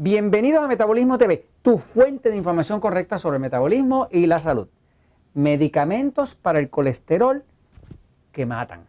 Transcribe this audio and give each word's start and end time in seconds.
Bienvenidos 0.00 0.62
a 0.62 0.68
Metabolismo 0.68 1.18
TV, 1.18 1.44
tu 1.60 1.76
fuente 1.76 2.30
de 2.30 2.36
información 2.36 2.78
correcta 2.78 3.18
sobre 3.18 3.38
el 3.38 3.40
metabolismo 3.40 4.06
y 4.12 4.26
la 4.26 4.38
salud. 4.38 4.68
Medicamentos 5.34 6.36
para 6.36 6.60
el 6.60 6.70
colesterol 6.70 7.42
que 8.30 8.46
matan. 8.46 8.86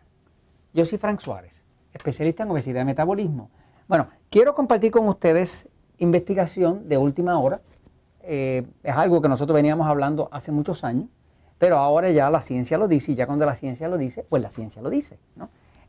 Yo 0.71 0.85
soy 0.85 0.99
Frank 0.99 1.19
Suárez, 1.19 1.51
especialista 1.95 2.43
en 2.43 2.51
obesidad 2.51 2.83
y 2.83 2.85
metabolismo. 2.85 3.49
Bueno, 3.87 4.05
quiero 4.29 4.53
compartir 4.53 4.91
con 4.91 5.07
ustedes 5.07 5.67
investigación 5.97 6.87
de 6.87 6.99
última 6.99 7.39
hora. 7.39 7.59
Eh, 8.21 8.67
es 8.83 8.95
algo 8.95 9.19
que 9.19 9.29
nosotros 9.29 9.55
veníamos 9.55 9.87
hablando 9.87 10.29
hace 10.31 10.51
muchos 10.51 10.83
años, 10.83 11.09
pero 11.57 11.77
ahora 11.77 12.11
ya 12.11 12.29
la 12.29 12.41
ciencia 12.41 12.77
lo 12.77 12.87
dice 12.87 13.13
y 13.13 13.15
ya 13.15 13.25
cuando 13.25 13.47
la 13.47 13.55
ciencia 13.55 13.87
lo 13.87 13.97
dice, 13.97 14.27
pues 14.29 14.43
la 14.43 14.51
ciencia 14.51 14.79
lo 14.79 14.91
dice. 14.91 15.17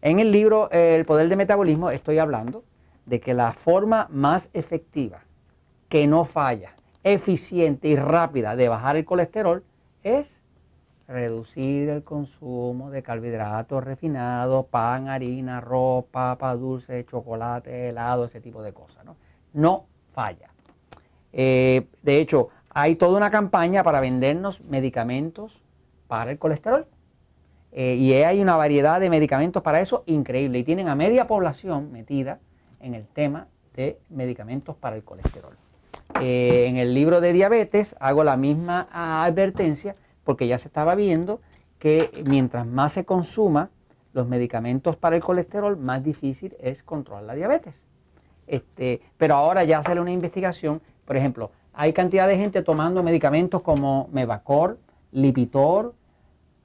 En 0.00 0.18
el 0.18 0.32
libro 0.32 0.70
El 0.70 1.04
poder 1.04 1.28
del 1.28 1.36
metabolismo 1.36 1.90
estoy 1.90 2.16
hablando 2.16 2.64
de 3.10 3.18
que 3.18 3.34
la 3.34 3.52
forma 3.52 4.06
más 4.12 4.50
efectiva, 4.52 5.24
que 5.88 6.06
no 6.06 6.24
falla, 6.24 6.76
eficiente 7.02 7.88
y 7.88 7.96
rápida 7.96 8.54
de 8.54 8.68
bajar 8.68 8.94
el 8.94 9.04
colesterol 9.04 9.64
es 10.04 10.40
reducir 11.08 11.88
el 11.88 12.04
consumo 12.04 12.88
de 12.92 13.02
carbohidratos 13.02 13.82
refinados, 13.82 14.66
pan, 14.66 15.08
harina, 15.08 15.58
arroz, 15.58 16.04
papa, 16.04 16.54
dulce, 16.54 17.04
chocolate, 17.04 17.88
helado, 17.88 18.26
ese 18.26 18.40
tipo 18.40 18.62
de 18.62 18.72
cosas. 18.72 19.04
No, 19.04 19.16
no 19.54 19.86
falla. 20.12 20.50
Eh, 21.32 21.88
de 22.02 22.20
hecho, 22.20 22.50
hay 22.68 22.94
toda 22.94 23.16
una 23.16 23.32
campaña 23.32 23.82
para 23.82 23.98
vendernos 23.98 24.60
medicamentos 24.60 25.64
para 26.06 26.30
el 26.30 26.38
colesterol. 26.38 26.86
Eh, 27.72 27.96
y 27.96 28.12
hay 28.12 28.40
una 28.40 28.54
variedad 28.54 29.00
de 29.00 29.10
medicamentos 29.10 29.64
para 29.64 29.80
eso 29.80 30.04
increíble. 30.06 30.60
Y 30.60 30.64
tienen 30.64 30.86
a 30.86 30.94
media 30.94 31.26
población 31.26 31.90
metida 31.90 32.38
en 32.80 32.94
el 32.94 33.08
tema 33.08 33.48
de 33.74 33.98
medicamentos 34.08 34.76
para 34.76 34.96
el 34.96 35.04
colesterol. 35.04 35.56
Eh, 36.20 36.66
en 36.66 36.76
el 36.76 36.92
libro 36.92 37.20
de 37.20 37.32
diabetes 37.32 37.94
hago 38.00 38.24
la 38.24 38.36
misma 38.36 38.88
advertencia 38.92 39.94
porque 40.24 40.46
ya 40.46 40.58
se 40.58 40.68
estaba 40.68 40.94
viendo 40.94 41.40
que 41.78 42.10
mientras 42.26 42.66
más 42.66 42.92
se 42.92 43.04
consuma 43.04 43.70
los 44.12 44.26
medicamentos 44.26 44.96
para 44.96 45.16
el 45.16 45.22
colesterol, 45.22 45.76
más 45.76 46.02
difícil 46.02 46.56
es 46.60 46.82
controlar 46.82 47.24
la 47.24 47.34
diabetes. 47.34 47.86
Este, 48.46 49.00
pero 49.16 49.36
ahora 49.36 49.64
ya 49.64 49.82
sale 49.82 50.00
una 50.00 50.10
investigación, 50.10 50.82
por 51.04 51.16
ejemplo, 51.16 51.52
hay 51.72 51.92
cantidad 51.92 52.26
de 52.26 52.36
gente 52.36 52.62
tomando 52.62 53.02
medicamentos 53.02 53.62
como 53.62 54.08
Mevacor, 54.12 54.78
Lipitor, 55.12 55.94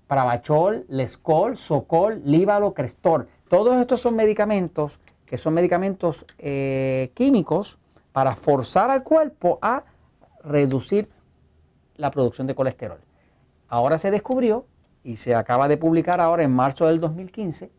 Pravachol, 0.07 0.85
Lescol, 0.89 1.57
Socol, 1.57 2.21
Líbalo, 2.25 2.73
Crestor. 2.73 3.27
Todos 3.47 3.77
estos 3.77 4.01
son 4.01 4.15
medicamentos 4.15 4.99
que 5.25 5.37
son 5.37 5.53
medicamentos 5.53 6.25
eh, 6.37 7.11
químicos 7.13 7.77
para 8.11 8.35
forzar 8.35 8.89
al 8.89 9.03
cuerpo 9.03 9.59
a 9.61 9.83
reducir 10.43 11.09
la 11.95 12.11
producción 12.11 12.47
de 12.47 12.55
colesterol. 12.55 12.99
Ahora 13.67 13.97
se 13.97 14.11
descubrió 14.11 14.65
y 15.03 15.17
se 15.17 15.35
acaba 15.35 15.67
de 15.67 15.77
publicar 15.77 16.21
ahora 16.21 16.43
en 16.43 16.51
marzo 16.51 16.87
del 16.87 16.99
2015 16.99 17.71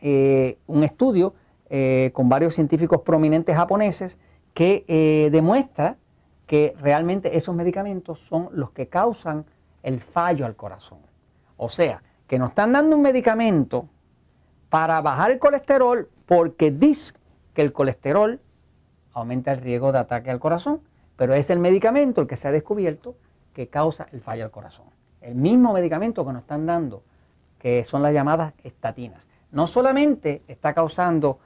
eh, 0.00 0.58
un 0.66 0.84
estudio 0.84 1.34
eh, 1.68 2.10
con 2.12 2.28
varios 2.28 2.54
científicos 2.54 3.02
prominentes 3.02 3.56
japoneses 3.56 4.18
que 4.54 5.28
demuestra 5.30 5.98
que 6.46 6.74
realmente 6.80 7.36
esos 7.36 7.54
medicamentos 7.54 8.20
son 8.20 8.48
los 8.52 8.70
que 8.70 8.88
causan 8.88 9.44
el 9.82 10.00
fallo 10.00 10.46
al 10.46 10.56
corazón. 10.56 10.98
O 11.58 11.68
sea, 11.68 12.02
que 12.26 12.38
nos 12.38 12.50
están 12.50 12.72
dando 12.72 12.96
un 12.96 13.02
medicamento 13.02 13.88
para 14.76 15.00
bajar 15.00 15.30
el 15.30 15.38
colesterol 15.38 16.10
porque 16.26 16.70
dice 16.70 17.14
que 17.54 17.62
el 17.62 17.72
colesterol 17.72 18.42
aumenta 19.14 19.52
el 19.52 19.62
riesgo 19.62 19.90
de 19.90 20.00
ataque 20.00 20.30
al 20.30 20.38
corazón, 20.38 20.82
pero 21.16 21.32
es 21.32 21.48
el 21.48 21.60
medicamento 21.60 22.20
el 22.20 22.26
que 22.26 22.36
se 22.36 22.46
ha 22.46 22.50
descubierto 22.50 23.16
que 23.54 23.68
causa 23.68 24.06
el 24.12 24.20
fallo 24.20 24.44
al 24.44 24.50
corazón. 24.50 24.84
El 25.22 25.34
mismo 25.34 25.72
medicamento 25.72 26.26
que 26.26 26.32
nos 26.34 26.42
están 26.42 26.66
dando, 26.66 27.04
que 27.58 27.84
son 27.84 28.02
las 28.02 28.12
llamadas 28.12 28.52
estatinas. 28.64 29.30
No 29.50 29.66
solamente 29.66 30.42
está 30.46 30.74
causando 30.74 31.38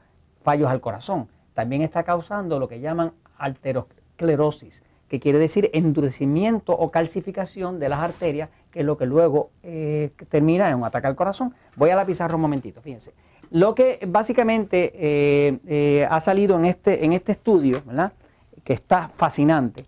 fallos 0.42 0.68
al 0.68 0.80
corazón, 0.80 1.28
también 1.54 1.82
está 1.82 2.02
causando 2.02 2.58
lo 2.58 2.66
que 2.66 2.80
llaman 2.80 3.12
arteriosclerosis, 3.38 4.82
que 5.06 5.20
quiere 5.20 5.38
decir 5.38 5.70
endurecimiento 5.72 6.72
o 6.72 6.90
calcificación 6.90 7.78
de 7.78 7.90
las 7.90 8.00
arterias 8.00 8.48
que 8.70 8.80
es 8.80 8.86
lo 8.86 8.96
que 8.96 9.06
luego 9.06 9.50
eh, 9.62 10.12
termina 10.28 10.68
en 10.68 10.76
un 10.76 10.84
ataque 10.84 11.06
al 11.06 11.16
corazón. 11.16 11.54
Voy 11.76 11.90
a 11.90 11.96
la 11.96 12.06
pizarra 12.06 12.36
un 12.36 12.42
momentito, 12.42 12.80
fíjense. 12.80 13.12
Lo 13.50 13.74
que 13.74 13.98
básicamente 14.06 14.92
eh, 14.94 15.58
eh, 15.66 16.06
ha 16.08 16.20
salido 16.20 16.56
en 16.58 16.66
este, 16.66 17.04
en 17.04 17.12
este 17.12 17.32
estudio, 17.32 17.82
¿verdad? 17.84 18.12
que 18.62 18.74
está 18.74 19.08
fascinante, 19.08 19.86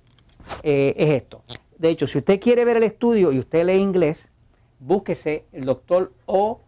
es 0.63 1.11
esto. 1.11 1.43
De 1.79 1.91
hecho, 1.91 2.07
si 2.07 2.19
usted 2.19 2.41
quiere 2.41 2.65
ver 2.65 2.79
el 2.79 2.85
estudio 2.85 3.31
y 3.33 3.39
usted 3.39 3.65
lee 3.65 3.75
inglés, 3.75 4.29
búsquese 4.81 5.45
el 5.53 5.65
doctor 5.65 6.13
O. 6.27 6.61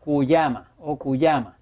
Kuyama, 0.00 0.70
o 0.78 0.96
Kuyama, 0.96 1.58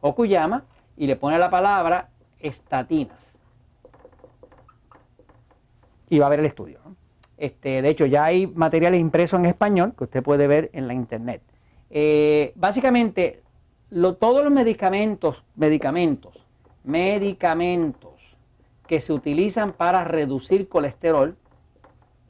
o 0.00 0.12
Kuyama, 0.12 0.64
y 0.96 1.06
le 1.06 1.14
pone 1.14 1.38
la 1.38 1.48
palabra 1.50 2.08
estatinas. 2.40 3.18
Y 6.10 6.18
va 6.18 6.26
a 6.26 6.30
ver 6.30 6.40
el 6.40 6.46
estudio. 6.46 6.80
Este, 7.42 7.82
de 7.82 7.88
hecho, 7.88 8.06
ya 8.06 8.26
hay 8.26 8.46
materiales 8.46 9.00
impresos 9.00 9.40
en 9.40 9.46
español 9.46 9.94
que 9.98 10.04
usted 10.04 10.22
puede 10.22 10.46
ver 10.46 10.70
en 10.74 10.86
la 10.86 10.94
internet. 10.94 11.42
Eh, 11.90 12.52
básicamente, 12.54 13.42
todos 14.20 14.44
los 14.44 14.52
medicamentos, 14.52 15.44
medicamentos, 15.56 16.46
medicamentos 16.84 18.36
que 18.86 19.00
se 19.00 19.12
utilizan 19.12 19.72
para 19.72 20.04
reducir 20.04 20.68
colesterol, 20.68 21.36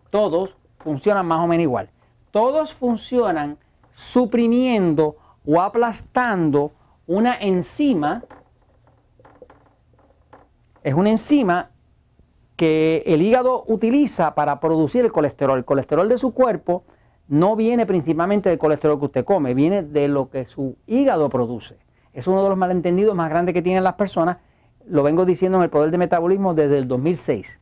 todos 0.08 0.56
funcionan 0.78 1.26
más 1.26 1.40
o 1.40 1.46
menos 1.46 1.64
igual. 1.64 1.90
Todos 2.30 2.72
funcionan 2.72 3.58
suprimiendo 3.90 5.16
o 5.44 5.60
aplastando 5.60 6.72
una 7.06 7.36
enzima. 7.38 8.24
Es 10.82 10.94
una 10.94 11.10
enzima 11.10 11.71
que 12.62 13.02
el 13.06 13.22
hígado 13.22 13.64
utiliza 13.66 14.36
para 14.36 14.60
producir 14.60 15.04
el 15.04 15.10
colesterol. 15.10 15.58
El 15.58 15.64
colesterol 15.64 16.08
de 16.08 16.16
su 16.16 16.32
cuerpo 16.32 16.84
no 17.26 17.56
viene 17.56 17.86
principalmente 17.86 18.50
del 18.50 18.58
colesterol 18.60 19.00
que 19.00 19.06
usted 19.06 19.24
come, 19.24 19.52
viene 19.52 19.82
de 19.82 20.06
lo 20.06 20.30
que 20.30 20.44
su 20.44 20.76
hígado 20.86 21.28
produce. 21.28 21.76
Es 22.12 22.28
uno 22.28 22.40
de 22.40 22.48
los 22.48 22.56
malentendidos 22.56 23.16
más 23.16 23.30
grandes 23.30 23.52
que 23.52 23.62
tienen 23.62 23.82
las 23.82 23.94
personas. 23.94 24.36
Lo 24.86 25.02
vengo 25.02 25.24
diciendo 25.24 25.58
en 25.58 25.64
el 25.64 25.70
poder 25.70 25.90
de 25.90 25.98
metabolismo 25.98 26.54
desde 26.54 26.78
el 26.78 26.86
2006. 26.86 27.58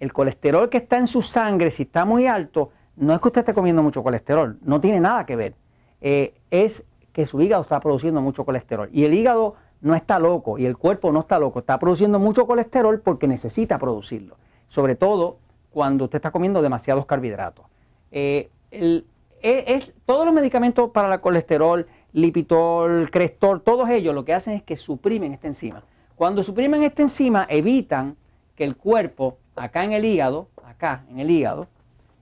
El 0.00 0.12
colesterol 0.12 0.68
que 0.68 0.78
está 0.78 0.98
en 0.98 1.06
su 1.06 1.22
sangre, 1.22 1.70
si 1.70 1.84
está 1.84 2.04
muy 2.04 2.26
alto, 2.26 2.70
no 2.96 3.14
es 3.14 3.20
que 3.20 3.28
usted 3.28 3.42
esté 3.42 3.54
comiendo 3.54 3.84
mucho 3.84 4.02
colesterol, 4.02 4.58
no 4.62 4.80
tiene 4.80 4.98
nada 4.98 5.24
que 5.24 5.36
ver. 5.36 5.54
Eh, 6.00 6.34
es 6.50 6.88
que 7.12 7.24
su 7.24 7.40
hígado 7.40 7.62
está 7.62 7.78
produciendo 7.78 8.20
mucho 8.20 8.44
colesterol. 8.44 8.88
Y 8.92 9.04
el 9.04 9.14
hígado 9.14 9.54
no 9.80 9.94
está 9.94 10.18
loco 10.18 10.58
y 10.58 10.66
el 10.66 10.76
cuerpo 10.76 11.12
no 11.12 11.20
está 11.20 11.38
loco, 11.38 11.60
está 11.60 11.78
produciendo 11.78 12.18
mucho 12.18 12.46
colesterol 12.46 13.00
porque 13.00 13.26
necesita 13.26 13.78
producirlo, 13.78 14.36
sobre 14.66 14.94
todo 14.94 15.38
cuando 15.70 16.04
usted 16.04 16.16
está 16.16 16.30
comiendo 16.30 16.62
demasiados 16.62 17.06
carbohidratos. 17.06 17.66
Eh, 18.10 18.50
e, 18.70 19.04
es, 19.42 19.92
todos 20.04 20.26
los 20.26 20.34
medicamentos 20.34 20.90
para 20.90 21.12
el 21.14 21.20
colesterol, 21.20 21.86
Lipitor, 22.12 23.10
Crestor, 23.10 23.60
todos 23.60 23.88
ellos 23.88 24.14
lo 24.14 24.24
que 24.24 24.34
hacen 24.34 24.54
es 24.54 24.62
que 24.62 24.76
suprimen 24.76 25.32
esta 25.32 25.46
enzima. 25.46 25.82
Cuando 26.16 26.42
suprimen 26.42 26.82
esta 26.82 27.02
enzima, 27.02 27.46
evitan 27.48 28.16
que 28.54 28.64
el 28.64 28.76
cuerpo, 28.76 29.38
acá 29.56 29.84
en 29.84 29.92
el 29.92 30.04
hígado, 30.04 30.48
acá 30.64 31.04
en 31.08 31.20
el 31.20 31.30
hígado, 31.30 31.68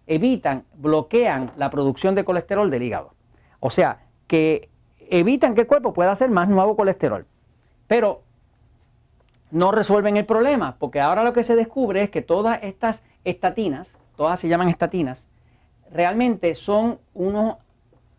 evitan, 0.06 0.64
bloquean 0.74 1.52
la 1.56 1.70
producción 1.70 2.14
de 2.14 2.24
colesterol 2.24 2.70
del 2.70 2.82
hígado. 2.82 3.14
O 3.60 3.70
sea, 3.70 4.06
que 4.26 4.68
evitan 5.10 5.54
que 5.54 5.62
el 5.62 5.66
cuerpo 5.66 5.92
pueda 5.92 6.12
hacer 6.12 6.30
más 6.30 6.48
nuevo 6.48 6.76
colesterol. 6.76 7.26
Pero 7.88 8.22
no 9.50 9.72
resuelven 9.72 10.16
el 10.16 10.26
problema, 10.26 10.76
porque 10.78 11.00
ahora 11.00 11.24
lo 11.24 11.32
que 11.32 11.42
se 11.42 11.56
descubre 11.56 12.02
es 12.02 12.10
que 12.10 12.22
todas 12.22 12.60
estas 12.62 13.02
estatinas, 13.24 13.96
todas 14.14 14.38
se 14.38 14.46
llaman 14.46 14.68
estatinas, 14.68 15.26
realmente 15.90 16.54
son 16.54 17.00
unos 17.14 17.56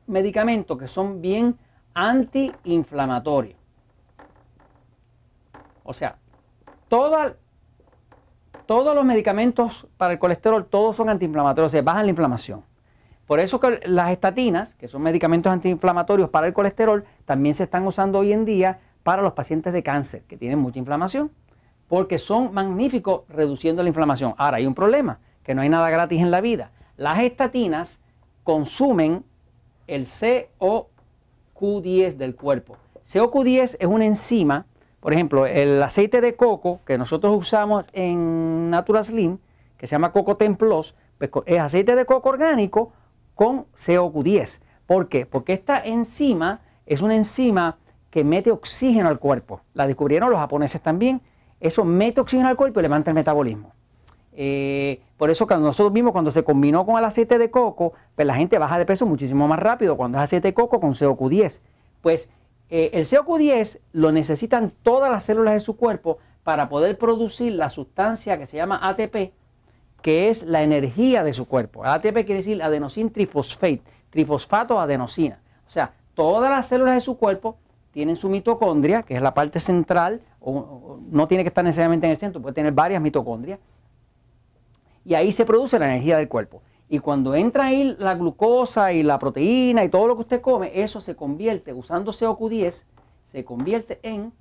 medicamentos 0.07 0.77
que 0.77 0.87
son 0.87 1.21
bien 1.21 1.57
antiinflamatorios. 1.93 3.57
O 5.83 5.93
sea, 5.93 6.17
todos 6.87 7.35
los 8.67 9.05
medicamentos 9.05 9.87
para 9.97 10.13
el 10.13 10.19
colesterol, 10.19 10.65
todos 10.65 10.95
son 10.95 11.09
antiinflamatorios, 11.09 11.71
se 11.71 11.81
bajan 11.81 12.05
la 12.05 12.09
inflamación. 12.09 12.63
Por 13.27 13.39
eso 13.39 13.59
que 13.59 13.81
las 13.85 14.09
estatinas, 14.09 14.73
que 14.73 14.87
son 14.87 15.03
medicamentos 15.03 15.53
antiinflamatorios 15.53 16.29
para 16.29 16.47
el 16.47 16.53
colesterol, 16.53 17.05
también 17.25 17.53
se 17.53 17.65
están 17.65 17.85
usando 17.85 18.17
hoy 18.17 18.33
en 18.33 18.45
día 18.45 18.79
para 19.03 19.21
los 19.21 19.33
pacientes 19.33 19.73
de 19.73 19.83
cáncer 19.83 20.23
que 20.23 20.37
tienen 20.37 20.59
mucha 20.59 20.79
inflamación, 20.79 21.31
porque 21.87 22.17
son 22.17 22.53
magníficos 22.53 23.21
reduciendo 23.29 23.83
la 23.83 23.89
inflamación. 23.89 24.33
Ahora, 24.37 24.57
hay 24.57 24.65
un 24.65 24.75
problema, 24.75 25.19
que 25.43 25.55
no 25.55 25.61
hay 25.61 25.69
nada 25.69 25.89
gratis 25.89 26.21
en 26.21 26.31
la 26.31 26.41
vida. 26.41 26.71
Las 26.97 27.19
estatinas 27.19 27.99
consumen 28.43 29.23
el 29.87 30.05
COQ10 30.05 32.15
del 32.15 32.35
cuerpo. 32.35 32.77
COQ10 33.05 33.77
es 33.79 33.87
una 33.87 34.05
enzima 34.05 34.65
Por 34.99 35.13
ejemplo, 35.13 35.45
el 35.45 35.81
aceite 35.81 36.19
de 36.19 36.35
coco 36.35 36.81
que 36.85 36.97
nosotros 36.97 37.37
usamos 37.37 37.87
en 37.93 38.69
Natural 38.69 39.05
Slim, 39.05 39.37
que 39.77 39.87
se 39.87 39.91
llama 39.91 40.11
Coco 40.11 40.35
Templos, 40.35 40.95
pues 41.17 41.31
es 41.45 41.59
aceite 41.59 41.95
de 41.95 42.05
coco 42.05 42.29
orgánico 42.29 42.91
con 43.33 43.65
CoQ10. 43.77 44.61
¿Por 44.85 45.07
qué? 45.07 45.25
Porque 45.25 45.53
esta 45.53 45.79
enzima 45.79 46.61
es 46.85 47.01
una 47.01 47.15
enzima 47.15 47.77
que 48.09 48.23
mete 48.23 48.51
oxígeno 48.51 49.09
al 49.09 49.19
cuerpo. 49.19 49.61
La 49.73 49.87
descubrieron 49.87 50.29
los 50.29 50.39
japoneses 50.39 50.81
también. 50.81 51.21
Eso 51.59 51.83
mete 51.85 52.21
oxígeno 52.21 52.49
al 52.49 52.55
cuerpo 52.55 52.79
y 52.79 52.83
levanta 52.83 53.11
el 53.11 53.15
metabolismo. 53.15 53.73
Eh, 54.33 55.01
por 55.17 55.29
eso 55.29 55.47
cuando 55.47 55.67
nosotros 55.67 55.91
vimos 55.91 56.13
cuando 56.13 56.31
se 56.31 56.43
combinó 56.43 56.85
con 56.85 56.97
el 56.97 57.03
aceite 57.03 57.37
de 57.37 57.51
coco, 57.51 57.93
pues 58.15 58.25
la 58.25 58.35
gente 58.35 58.57
baja 58.57 58.77
de 58.77 58.85
peso 58.85 59.05
muchísimo 59.05 59.47
más 59.47 59.59
rápido 59.59 59.97
cuando 59.97 60.17
es 60.17 60.23
aceite 60.23 60.49
de 60.49 60.53
coco 60.53 60.79
con 60.79 60.91
CoQ10. 60.91 61.59
Pues 62.01 62.29
eh, 62.69 62.91
el 62.93 63.05
CoQ10 63.05 63.79
lo 63.91 64.11
necesitan 64.11 64.71
todas 64.83 65.11
las 65.11 65.23
células 65.25 65.55
de 65.55 65.59
su 65.59 65.75
cuerpo 65.75 66.19
para 66.43 66.69
poder 66.69 66.97
producir 66.97 67.53
la 67.53 67.69
sustancia 67.69 68.37
que 68.37 68.45
se 68.45 68.57
llama 68.57 68.79
ATP, 68.81 69.33
que 70.01 70.29
es 70.29 70.43
la 70.43 70.63
energía 70.63 71.23
de 71.23 71.33
su 71.33 71.45
cuerpo. 71.45 71.83
ATP 71.83 72.13
quiere 72.25 72.35
decir 72.35 72.63
adenosín 72.63 73.11
trifosfate, 73.11 73.81
trifosfato 74.09 74.79
adenosina. 74.79 75.41
O 75.67 75.69
sea, 75.69 75.93
todas 76.13 76.49
las 76.49 76.67
células 76.67 76.95
de 76.95 77.01
su 77.01 77.17
cuerpo 77.17 77.57
tienen 77.99 78.15
su 78.15 78.29
mitocondria, 78.29 79.03
que 79.03 79.13
es 79.13 79.21
la 79.21 79.33
parte 79.33 79.59
central, 79.59 80.21
o, 80.39 81.01
no 81.11 81.27
tiene 81.27 81.43
que 81.43 81.49
estar 81.49 81.65
necesariamente 81.65 82.05
en 82.05 82.11
el 82.11 82.17
centro, 82.17 82.41
puede 82.41 82.55
tener 82.55 82.71
varias 82.71 83.01
mitocondrias, 83.01 83.59
y 85.03 85.15
ahí 85.15 85.33
se 85.33 85.43
produce 85.43 85.77
la 85.77 85.87
energía 85.87 86.15
del 86.15 86.29
cuerpo. 86.29 86.61
Y 86.87 86.99
cuando 86.99 87.35
entra 87.35 87.65
ahí 87.65 87.97
la 87.99 88.15
glucosa 88.15 88.93
y 88.93 89.03
la 89.03 89.19
proteína 89.19 89.83
y 89.83 89.89
todo 89.89 90.07
lo 90.07 90.15
que 90.15 90.21
usted 90.21 90.39
come, 90.39 90.71
eso 90.81 91.01
se 91.01 91.17
convierte, 91.17 91.73
usando 91.73 92.13
CoQ10, 92.13 92.85
se 93.25 93.43
convierte 93.43 93.99
en 94.01 94.31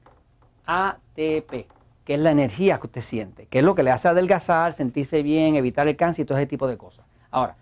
ATP, 0.65 1.67
que 2.05 2.15
es 2.15 2.21
la 2.21 2.31
energía 2.31 2.79
que 2.79 2.87
usted 2.87 3.01
siente, 3.01 3.47
que 3.47 3.59
es 3.59 3.65
lo 3.65 3.75
que 3.75 3.83
le 3.83 3.91
hace 3.91 4.07
adelgazar, 4.07 4.73
sentirse 4.73 5.25
bien, 5.25 5.57
evitar 5.57 5.89
el 5.89 5.97
cáncer 5.97 6.23
y 6.23 6.27
todo 6.27 6.39
ese 6.39 6.47
tipo 6.47 6.69
de 6.69 6.77
cosas. 6.77 7.05
Ahora, 7.33 7.57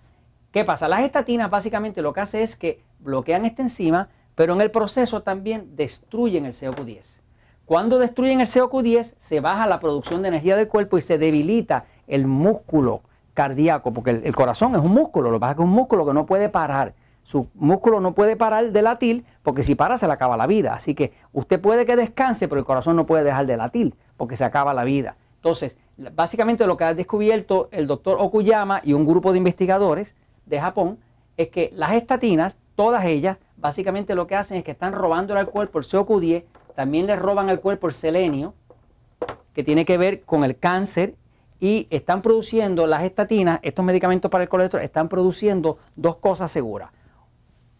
¿qué 0.52 0.62
pasa? 0.62 0.88
Las 0.88 1.00
estatinas 1.00 1.49
básicamente 1.49 2.02
lo 2.02 2.12
que 2.12 2.20
hace 2.20 2.42
es 2.42 2.54
que 2.54 2.82
bloquean 2.99 3.46
esta 3.46 3.62
enzima, 3.62 4.10
pero 4.36 4.52
en 4.54 4.60
el 4.60 4.70
proceso 4.70 5.22
también 5.22 5.74
destruyen 5.74 6.46
el 6.46 6.52
CoQ10. 6.52 7.16
Cuando 7.64 7.98
destruyen 7.98 8.40
el 8.40 8.46
CoQ10, 8.46 9.14
se 9.18 9.40
baja 9.40 9.66
la 9.66 9.80
producción 9.80 10.22
de 10.22 10.28
energía 10.28 10.54
del 10.54 10.68
cuerpo 10.68 10.98
y 10.98 11.02
se 11.02 11.18
debilita 11.18 11.86
el 12.06 12.28
músculo 12.28 13.00
cardíaco, 13.34 13.92
porque 13.92 14.10
el, 14.10 14.34
corazón 14.36 14.76
es 14.76 14.82
un 14.82 14.92
músculo, 14.92 15.30
lo 15.30 15.38
que 15.38 15.40
pasa 15.40 15.50
es 15.52 15.56
que 15.56 15.62
es 15.62 15.68
un 15.68 15.74
músculo 15.74 16.06
que 16.06 16.12
no 16.12 16.26
puede 16.26 16.48
parar. 16.48 16.94
Su 17.24 17.48
músculo 17.54 17.98
no 18.00 18.12
puede 18.12 18.36
parar 18.36 18.70
de 18.70 18.82
latir 18.82 19.24
porque 19.42 19.64
si 19.64 19.74
para 19.74 19.98
se 19.98 20.06
le 20.06 20.12
acaba 20.12 20.36
la 20.36 20.46
vida. 20.46 20.74
Así 20.74 20.94
que 20.94 21.12
usted 21.32 21.60
puede 21.60 21.84
que 21.84 21.96
descanse, 21.96 22.46
pero 22.46 22.60
el 22.60 22.64
corazón 22.64 22.94
no 22.94 23.04
puede 23.04 23.24
dejar 23.24 23.46
de 23.46 23.56
latir 23.56 23.94
porque 24.16 24.36
se 24.36 24.44
acaba 24.44 24.72
la 24.72 24.84
vida. 24.84 25.16
Entonces, 25.36 25.76
básicamente 26.14 26.66
lo 26.66 26.76
que 26.76 26.84
ha 26.84 26.94
descubierto 26.94 27.68
el 27.72 27.88
doctor 27.88 28.18
Okuyama 28.20 28.80
y 28.84 28.92
un 28.92 29.06
grupo 29.06 29.32
de 29.32 29.38
investigadores 29.38 30.14
de 30.44 30.60
Japón 30.60 30.98
es 31.36 31.48
que 31.48 31.70
las 31.72 31.92
estatinas, 31.92 32.56
todas 32.76 33.04
ellas, 33.04 33.38
básicamente 33.56 34.14
lo 34.14 34.26
que 34.26 34.36
hacen 34.36 34.58
es 34.58 34.64
que 34.64 34.72
están 34.72 34.92
robándole 34.92 35.40
al 35.40 35.48
cuerpo 35.48 35.78
el 35.78 35.84
CoQ10, 35.84 36.44
también 36.74 37.06
le 37.06 37.16
roban 37.16 37.48
al 37.48 37.60
cuerpo 37.60 37.88
el 37.88 37.94
selenio, 37.94 38.54
que 39.54 39.64
tiene 39.64 39.84
que 39.84 39.96
ver 39.96 40.22
con 40.22 40.44
el 40.44 40.58
cáncer 40.58 41.14
y 41.58 41.86
están 41.90 42.20
produciendo 42.20 42.86
las 42.86 43.02
estatinas, 43.02 43.60
estos 43.62 43.84
medicamentos 43.84 44.30
para 44.30 44.44
el 44.44 44.50
colesterol, 44.50 44.84
están 44.84 45.08
produciendo 45.08 45.78
dos 45.94 46.16
cosas 46.16 46.52
seguras. 46.52 46.90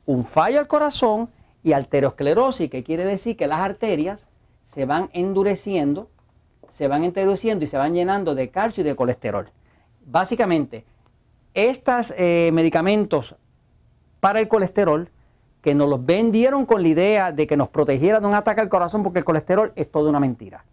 Un 0.06 0.25
fallo 0.25 0.58
al 0.58 0.67
corazón 0.67 1.28
y 1.62 1.73
arteriosclerosis, 1.73 2.70
que 2.70 2.82
quiere 2.82 3.05
decir 3.05 3.37
que 3.37 3.46
las 3.46 3.61
arterias 3.61 4.28
se 4.64 4.87
van 4.87 5.11
endureciendo, 5.12 6.08
se 6.73 6.88
van 6.88 7.05
endureciendo 7.05 7.64
y 7.64 7.69
se 7.69 7.76
van 7.76 7.93
llenando 7.93 8.34
de 8.34 8.50
calcio 8.50 8.82
y 8.82 8.84
de 8.84 8.96
colesterol. 8.96 9.50
Básicamente, 10.06 10.84
estos 11.52 12.14
eh, 12.17 12.50
medicamentos 12.52 13.34
para 14.20 14.38
el 14.40 14.49
colesterol, 14.49 15.11
que 15.67 15.75
nos 15.75 15.89
los 15.89 16.07
vendieron 16.07 16.65
con 16.65 16.81
la 16.81 16.87
idea 16.87 17.33
de 17.33 17.49
que 17.49 17.57
nos 17.57 17.71
protegieran 17.71 18.23
de 18.23 18.29
un 18.29 18.35
ataque 18.37 18.61
al 18.61 18.69
corazón, 18.69 19.03
porque 19.03 19.19
el 19.19 19.25
colesterol 19.25 19.73
es 19.75 19.91
toda 19.91 20.11
una 20.11 20.21
mentira. 20.21 20.65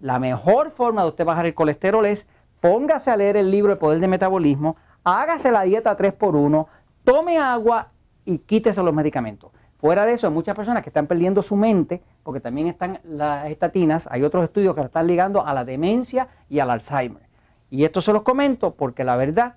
La 0.00 0.18
mejor 0.18 0.70
forma 0.70 1.02
de 1.02 1.08
usted 1.08 1.26
bajar 1.26 1.44
el 1.44 1.52
colesterol 1.52 2.06
es 2.06 2.26
póngase 2.58 3.10
a 3.10 3.16
leer 3.18 3.36
el 3.36 3.50
libro 3.50 3.72
El 3.72 3.78
Poder 3.78 4.00
del 4.00 4.08
Metabolismo, 4.08 4.76
hágase 5.04 5.52
la 5.52 5.64
dieta 5.64 5.94
3x1, 5.94 6.66
tome 7.04 7.36
agua 7.36 7.88
y 8.24 8.38
quítese 8.38 8.82
los 8.82 8.94
medicamentos. 8.94 9.50
Fuera 9.76 10.06
de 10.06 10.14
eso, 10.14 10.28
hay 10.28 10.32
muchas 10.32 10.56
personas 10.56 10.82
que 10.82 10.88
están 10.88 11.06
perdiendo 11.06 11.42
su 11.42 11.54
mente, 11.54 12.02
porque 12.22 12.40
también 12.40 12.68
están 12.68 13.00
las 13.04 13.50
estatinas, 13.50 14.08
hay 14.10 14.22
otros 14.22 14.44
estudios 14.44 14.74
que 14.74 14.80
están 14.80 15.06
ligando 15.06 15.44
a 15.44 15.52
la 15.52 15.66
demencia 15.66 16.28
y 16.48 16.60
al 16.60 16.70
Alzheimer. 16.70 17.28
Y 17.68 17.84
esto 17.84 18.00
se 18.00 18.14
los 18.14 18.22
comento 18.22 18.72
porque 18.72 19.04
la 19.04 19.16
verdad 19.16 19.56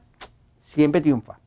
siempre 0.66 1.00
triunfa. 1.00 1.41